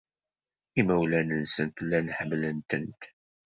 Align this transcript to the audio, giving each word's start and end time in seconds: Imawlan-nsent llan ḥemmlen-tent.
Imawlan-nsent 0.79 1.75
llan 1.87 2.07
ḥemmlen-tent. 2.17 3.01